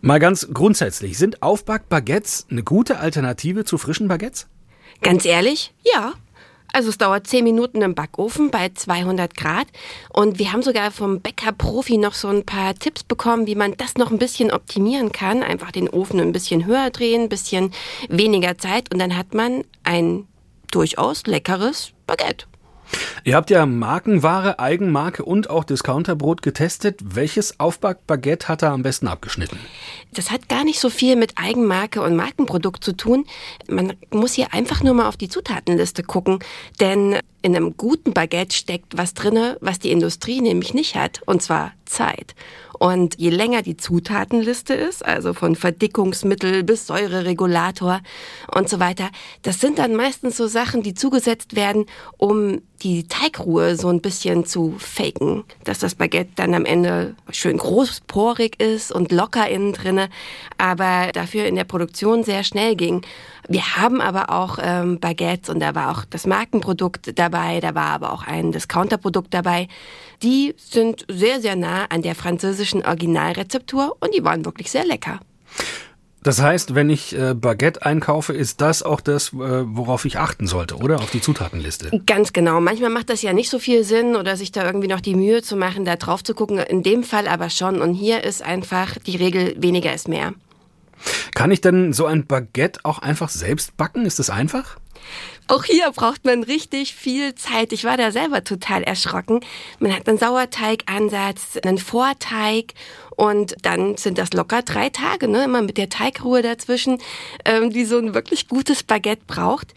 Mal 0.00 0.20
ganz 0.20 0.48
grundsätzlich, 0.52 1.18
sind 1.18 1.42
Aufbackbaguettes 1.42 2.46
eine 2.50 2.62
gute 2.62 3.00
Alternative 3.00 3.64
zu 3.64 3.78
frischen 3.78 4.06
Baguettes? 4.06 4.46
Ganz 5.02 5.24
ehrlich, 5.24 5.74
ja. 5.82 6.12
Also 6.72 6.90
es 6.90 6.98
dauert 6.98 7.26
10 7.26 7.42
Minuten 7.44 7.82
im 7.82 7.94
Backofen 7.94 8.50
bei 8.50 8.68
200 8.68 9.36
Grad 9.36 9.66
und 10.10 10.38
wir 10.38 10.52
haben 10.52 10.62
sogar 10.62 10.90
vom 10.90 11.20
Bäcker-Profi 11.20 11.96
noch 11.96 12.14
so 12.14 12.28
ein 12.28 12.44
paar 12.44 12.74
Tipps 12.74 13.02
bekommen, 13.02 13.46
wie 13.46 13.54
man 13.54 13.76
das 13.76 13.96
noch 13.96 14.10
ein 14.10 14.18
bisschen 14.18 14.52
optimieren 14.52 15.10
kann. 15.10 15.42
Einfach 15.42 15.72
den 15.72 15.88
Ofen 15.88 16.20
ein 16.20 16.32
bisschen 16.32 16.66
höher 16.66 16.90
drehen, 16.90 17.22
ein 17.22 17.28
bisschen 17.28 17.72
weniger 18.08 18.58
Zeit 18.58 18.92
und 18.92 19.00
dann 19.00 19.16
hat 19.16 19.34
man 19.34 19.64
ein 19.82 20.28
durchaus 20.70 21.26
leckeres 21.26 21.92
Baguette. 22.06 22.46
Ihr 23.24 23.36
habt 23.36 23.50
ja 23.50 23.66
Markenware, 23.66 24.58
Eigenmarke 24.58 25.24
und 25.24 25.50
auch 25.50 25.64
Discounterbrot 25.64 26.42
getestet. 26.42 27.00
Welches 27.04 27.60
Aufbackbaguette 27.60 28.48
hat 28.48 28.62
da 28.62 28.72
am 28.72 28.82
besten 28.82 29.08
abgeschnitten? 29.08 29.58
Das 30.14 30.30
hat 30.30 30.48
gar 30.48 30.64
nicht 30.64 30.80
so 30.80 30.88
viel 30.88 31.16
mit 31.16 31.34
Eigenmarke 31.36 32.00
und 32.00 32.16
Markenprodukt 32.16 32.82
zu 32.82 32.96
tun. 32.96 33.26
Man 33.68 33.94
muss 34.10 34.34
hier 34.34 34.54
einfach 34.54 34.82
nur 34.82 34.94
mal 34.94 35.08
auf 35.08 35.16
die 35.16 35.28
Zutatenliste 35.28 36.02
gucken, 36.02 36.38
denn 36.80 37.18
in 37.42 37.54
einem 37.54 37.76
guten 37.76 38.14
Baguette 38.14 38.56
steckt 38.56 38.96
was 38.96 39.14
drinne, 39.14 39.58
was 39.60 39.78
die 39.78 39.92
Industrie 39.92 40.40
nämlich 40.40 40.74
nicht 40.74 40.96
hat, 40.96 41.20
und 41.26 41.42
zwar 41.42 41.72
Zeit. 41.84 42.34
Und 42.78 43.18
je 43.18 43.30
länger 43.30 43.62
die 43.62 43.76
Zutatenliste 43.76 44.74
ist, 44.74 45.04
also 45.04 45.34
von 45.34 45.56
Verdickungsmittel 45.56 46.62
bis 46.62 46.86
Säureregulator 46.86 48.00
und 48.54 48.68
so 48.68 48.78
weiter, 48.80 49.10
das 49.42 49.60
sind 49.60 49.78
dann 49.78 49.96
meistens 49.96 50.36
so 50.36 50.46
Sachen, 50.46 50.82
die 50.82 50.94
zugesetzt 50.94 51.56
werden, 51.56 51.86
um 52.16 52.60
die 52.82 53.08
Teigruhe 53.08 53.76
so 53.76 53.88
ein 53.88 54.00
bisschen 54.00 54.46
zu 54.46 54.76
faken, 54.78 55.44
dass 55.64 55.80
das 55.80 55.96
Baguette 55.96 56.30
dann 56.36 56.54
am 56.54 56.64
Ende 56.64 57.16
schön 57.30 57.58
großporig 57.58 58.60
ist 58.60 58.92
und 58.92 59.10
locker 59.10 59.48
innen 59.48 59.72
drinne, 59.72 60.08
aber 60.58 61.10
dafür 61.12 61.46
in 61.46 61.56
der 61.56 61.64
Produktion 61.64 62.22
sehr 62.22 62.44
schnell 62.44 62.76
ging. 62.76 63.02
Wir 63.48 63.76
haben 63.76 64.00
aber 64.00 64.30
auch 64.30 64.58
ähm, 64.60 65.00
Baguettes 65.00 65.48
und 65.48 65.60
da 65.60 65.74
war 65.74 65.90
auch 65.90 66.04
das 66.04 66.26
Markenprodukt 66.26 67.18
dabei, 67.18 67.60
da 67.60 67.74
war 67.74 67.86
aber 67.86 68.12
auch 68.12 68.26
ein 68.26 68.52
Discounterprodukt 68.52 69.32
dabei. 69.32 69.68
Die 70.22 70.54
sind 70.58 71.06
sehr, 71.08 71.40
sehr 71.40 71.56
nah 71.56 71.86
an 71.86 72.02
der 72.02 72.14
französischen 72.14 72.67
Originalrezeptur 72.74 73.96
und 74.00 74.14
die 74.14 74.24
waren 74.24 74.44
wirklich 74.44 74.70
sehr 74.70 74.84
lecker. 74.84 75.20
Das 76.22 76.42
heißt, 76.42 76.74
wenn 76.74 76.90
ich 76.90 77.16
äh, 77.16 77.34
Baguette 77.34 77.86
einkaufe, 77.86 78.32
ist 78.32 78.60
das 78.60 78.82
auch 78.82 79.00
das, 79.00 79.28
äh, 79.28 79.36
worauf 79.36 80.04
ich 80.04 80.18
achten 80.18 80.46
sollte, 80.46 80.76
oder? 80.76 80.96
Auf 80.96 81.10
die 81.10 81.20
Zutatenliste. 81.20 81.90
Ganz 82.06 82.32
genau. 82.32 82.60
Manchmal 82.60 82.90
macht 82.90 83.08
das 83.08 83.22
ja 83.22 83.32
nicht 83.32 83.48
so 83.48 83.58
viel 83.58 83.84
Sinn 83.84 84.16
oder 84.16 84.36
sich 84.36 84.50
da 84.50 84.66
irgendwie 84.66 84.88
noch 84.88 85.00
die 85.00 85.14
Mühe 85.14 85.42
zu 85.42 85.56
machen, 85.56 85.84
da 85.84 85.96
drauf 85.96 86.24
zu 86.24 86.34
gucken. 86.34 86.58
In 86.58 86.82
dem 86.82 87.04
Fall 87.04 87.28
aber 87.28 87.50
schon. 87.50 87.80
Und 87.80 87.94
hier 87.94 88.24
ist 88.24 88.42
einfach 88.42 88.98
die 88.98 89.16
Regel, 89.16 89.54
weniger 89.58 89.94
ist 89.94 90.08
mehr. 90.08 90.34
Kann 91.34 91.52
ich 91.52 91.60
denn 91.60 91.92
so 91.92 92.06
ein 92.06 92.26
Baguette 92.26 92.80
auch 92.82 92.98
einfach 92.98 93.28
selbst 93.28 93.76
backen? 93.76 94.04
Ist 94.04 94.18
das 94.18 94.28
einfach? 94.28 94.76
Auch 95.48 95.64
hier 95.64 95.90
braucht 95.92 96.26
man 96.26 96.42
richtig 96.42 96.94
viel 96.94 97.34
Zeit. 97.34 97.72
Ich 97.72 97.84
war 97.84 97.96
da 97.96 98.12
selber 98.12 98.44
total 98.44 98.82
erschrocken. 98.82 99.40
Man 99.78 99.94
hat 99.94 100.06
einen 100.06 100.18
Sauerteigansatz, 100.18 101.56
einen 101.64 101.78
Vorteig 101.78 102.74
und 103.16 103.56
dann 103.62 103.96
sind 103.96 104.18
das 104.18 104.34
locker 104.34 104.60
drei 104.60 104.90
Tage, 104.90 105.26
ne? 105.26 105.44
immer 105.44 105.62
mit 105.62 105.78
der 105.78 105.88
Teigruhe 105.88 106.42
dazwischen, 106.42 106.98
ähm, 107.46 107.70
die 107.70 107.86
so 107.86 107.96
ein 107.96 108.12
wirklich 108.12 108.48
gutes 108.48 108.82
Baguette 108.82 109.22
braucht. 109.26 109.74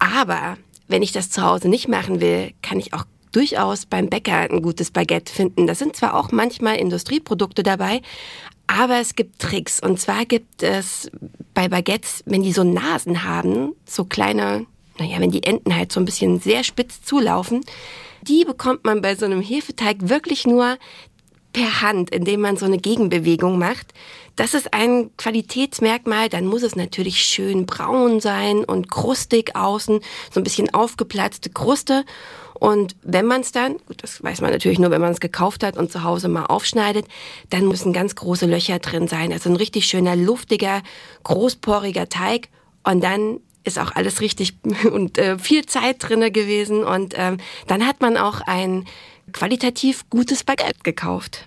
Aber 0.00 0.58
wenn 0.88 1.02
ich 1.02 1.12
das 1.12 1.30
zu 1.30 1.42
Hause 1.42 1.68
nicht 1.68 1.86
machen 1.86 2.20
will, 2.20 2.52
kann 2.60 2.80
ich 2.80 2.92
auch 2.92 3.04
durchaus 3.30 3.86
beim 3.86 4.08
Bäcker 4.08 4.50
ein 4.50 4.60
gutes 4.60 4.90
Baguette 4.90 5.32
finden. 5.32 5.68
Das 5.68 5.78
sind 5.78 5.94
zwar 5.94 6.14
auch 6.14 6.32
manchmal 6.32 6.76
Industrieprodukte 6.76 7.62
dabei, 7.62 8.02
aber 8.66 8.98
es 8.98 9.14
gibt 9.14 9.38
Tricks. 9.38 9.80
Und 9.80 10.00
zwar 10.00 10.24
gibt 10.24 10.64
es 10.64 11.10
bei 11.54 11.68
Baguettes, 11.68 12.24
wenn 12.26 12.42
die 12.42 12.52
so 12.52 12.64
Nasen 12.64 13.24
haben, 13.24 13.72
so 13.88 14.04
kleine, 14.04 14.66
naja, 14.98 15.20
wenn 15.20 15.30
die 15.30 15.42
Enden 15.42 15.74
halt 15.74 15.92
so 15.92 16.00
ein 16.00 16.04
bisschen 16.04 16.40
sehr 16.40 16.64
spitz 16.64 17.02
zulaufen, 17.02 17.64
die 18.22 18.44
bekommt 18.44 18.84
man 18.84 19.02
bei 19.02 19.14
so 19.14 19.24
einem 19.24 19.40
Hefeteig 19.40 20.08
wirklich 20.08 20.46
nur 20.46 20.78
per 21.52 21.80
Hand, 21.80 22.10
indem 22.10 22.42
man 22.42 22.56
so 22.56 22.66
eine 22.66 22.78
Gegenbewegung 22.78 23.58
macht. 23.58 23.94
Das 24.36 24.52
ist 24.52 24.74
ein 24.74 25.10
Qualitätsmerkmal. 25.16 26.28
Dann 26.28 26.46
muss 26.46 26.62
es 26.62 26.76
natürlich 26.76 27.22
schön 27.22 27.64
braun 27.64 28.20
sein 28.20 28.62
und 28.64 28.90
krustig 28.90 29.56
außen, 29.56 30.00
so 30.30 30.40
ein 30.40 30.44
bisschen 30.44 30.74
aufgeplatzte 30.74 31.48
Kruste. 31.48 32.04
Und 32.52 32.96
wenn 33.02 33.24
man 33.26 33.40
es 33.40 33.52
dann, 33.52 33.78
gut, 33.86 34.02
das 34.02 34.22
weiß 34.22 34.42
man 34.42 34.50
natürlich 34.50 34.78
nur, 34.78 34.90
wenn 34.90 35.00
man 35.00 35.12
es 35.12 35.20
gekauft 35.20 35.62
hat 35.62 35.76
und 35.78 35.90
zu 35.90 36.04
Hause 36.04 36.28
mal 36.28 36.46
aufschneidet, 36.46 37.06
dann 37.48 37.68
müssen 37.68 37.92
ganz 37.94 38.14
große 38.14 38.46
Löcher 38.46 38.78
drin 38.78 39.08
sein. 39.08 39.32
Also 39.32 39.48
ein 39.48 39.56
richtig 39.56 39.86
schöner, 39.86 40.14
luftiger, 40.14 40.82
großporiger 41.24 42.08
Teig. 42.10 42.48
Und 42.84 43.02
dann 43.02 43.40
ist 43.66 43.78
auch 43.78 43.92
alles 43.94 44.20
richtig 44.20 44.54
und 44.90 45.18
äh, 45.18 45.38
viel 45.38 45.66
Zeit 45.66 45.96
drinne 46.00 46.30
gewesen. 46.30 46.84
Und 46.84 47.14
ähm, 47.16 47.38
dann 47.66 47.86
hat 47.86 48.00
man 48.00 48.16
auch 48.16 48.40
ein 48.40 48.86
qualitativ 49.32 50.08
gutes 50.08 50.44
Baguette 50.44 50.80
gekauft. 50.82 51.44